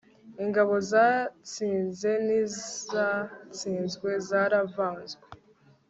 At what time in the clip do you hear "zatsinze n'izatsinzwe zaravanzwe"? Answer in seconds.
0.91-5.25